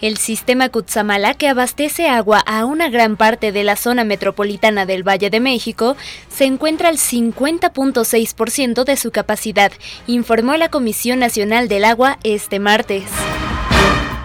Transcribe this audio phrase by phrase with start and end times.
[0.00, 5.06] El sistema Cutzamala, que abastece agua a una gran parte de la zona metropolitana del
[5.06, 5.96] Valle de México,
[6.28, 9.72] se encuentra al 50.6% de su capacidad,
[10.06, 13.04] informó la Comisión Nacional del Agua este martes.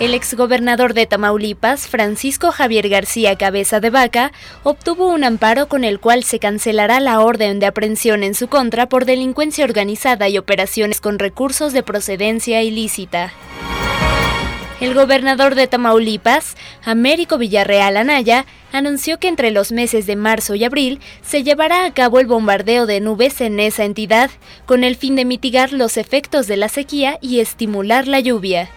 [0.00, 4.32] El exgobernador de Tamaulipas, Francisco Javier García Cabeza de Vaca,
[4.64, 8.88] obtuvo un amparo con el cual se cancelará la orden de aprehensión en su contra
[8.88, 13.32] por delincuencia organizada y operaciones con recursos de procedencia ilícita.
[14.84, 20.62] El gobernador de Tamaulipas, Américo Villarreal Anaya, anunció que entre los meses de marzo y
[20.62, 24.30] abril se llevará a cabo el bombardeo de nubes en esa entidad,
[24.66, 28.68] con el fin de mitigar los efectos de la sequía y estimular la lluvia.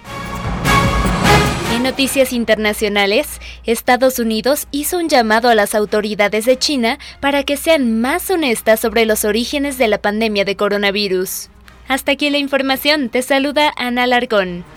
[1.76, 7.58] En noticias internacionales, Estados Unidos hizo un llamado a las autoridades de China para que
[7.58, 11.50] sean más honestas sobre los orígenes de la pandemia de coronavirus.
[11.90, 14.77] Hasta aquí la información, te saluda Ana Larcón.